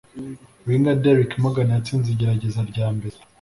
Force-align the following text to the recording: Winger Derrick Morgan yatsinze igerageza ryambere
Winger 0.67 0.97
Derrick 1.03 1.33
Morgan 1.41 1.69
yatsinze 1.75 2.07
igerageza 2.11 2.59
ryambere 2.71 3.17